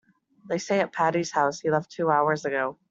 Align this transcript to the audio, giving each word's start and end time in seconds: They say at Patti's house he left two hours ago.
They 0.49 0.57
say 0.57 0.79
at 0.79 0.91
Patti's 0.91 1.29
house 1.29 1.59
he 1.59 1.69
left 1.69 1.91
two 1.91 2.09
hours 2.09 2.43
ago. 2.43 2.79